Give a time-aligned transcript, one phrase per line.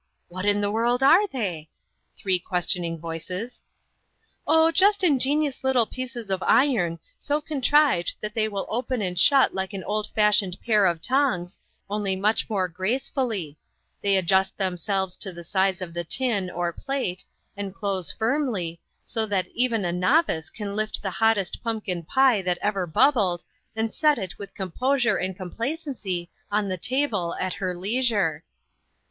[0.29, 1.69] "What in the world are they?"
[2.17, 3.61] Three questioning voices."
[4.47, 9.53] Oh, just ingenious little pieces of iron, so contrived that they will open and shut
[9.53, 13.59] like an old fashioned pair of tongs, only much more gracefully;
[14.01, 17.23] they adjust themselves to the size of the tin, or plate,
[17.55, 22.57] and close firmly, so that even a novice can lift the hottest pumpkin pie that
[22.59, 23.43] ever bubbled,
[23.75, 28.43] and set it with composure and complacency on the table at her leisure."